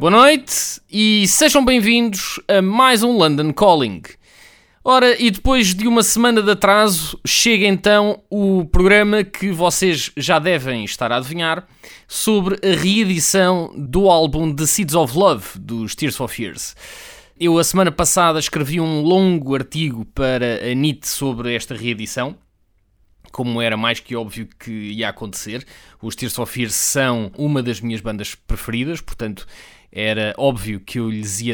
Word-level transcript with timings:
Boa 0.00 0.10
noite 0.10 0.80
e 0.90 1.28
sejam 1.28 1.62
bem-vindos 1.62 2.40
a 2.48 2.62
mais 2.62 3.02
um 3.02 3.18
London 3.18 3.52
Calling. 3.52 4.00
Ora, 4.82 5.14
e 5.22 5.30
depois 5.30 5.74
de 5.74 5.86
uma 5.86 6.02
semana 6.02 6.40
de 6.40 6.50
atraso, 6.50 7.20
chega 7.22 7.66
então 7.66 8.22
o 8.30 8.64
programa 8.64 9.22
que 9.22 9.50
vocês 9.50 10.10
já 10.16 10.38
devem 10.38 10.86
estar 10.86 11.12
a 11.12 11.18
adivinhar 11.18 11.68
sobre 12.08 12.54
a 12.66 12.74
reedição 12.74 13.74
do 13.76 14.08
álbum 14.08 14.54
The 14.54 14.64
Seeds 14.64 14.94
of 14.94 15.14
Love 15.14 15.58
dos 15.58 15.94
Tears 15.94 16.16
for 16.16 16.28
Fears. 16.28 16.74
Eu, 17.38 17.58
a 17.58 17.62
semana 17.62 17.92
passada, 17.92 18.38
escrevi 18.38 18.80
um 18.80 19.02
longo 19.02 19.54
artigo 19.54 20.06
para 20.06 20.64
a 20.64 20.74
NIT 20.74 21.06
sobre 21.06 21.54
esta 21.54 21.74
reedição 21.74 22.38
como 23.30 23.60
era 23.62 23.76
mais 23.76 24.00
que 24.00 24.16
óbvio 24.16 24.48
que 24.58 24.70
ia 24.70 25.08
acontecer. 25.08 25.66
Os 26.00 26.14
Tears 26.14 26.34
for 26.34 26.46
Fears 26.46 26.74
são 26.74 27.30
uma 27.36 27.62
das 27.62 27.80
minhas 27.80 28.00
bandas 28.00 28.34
preferidas, 28.34 29.00
portanto 29.00 29.46
era 29.92 30.34
óbvio 30.38 30.80
que 30.80 31.00
eu 31.00 31.10
lhes 31.10 31.40
ia 31.40 31.48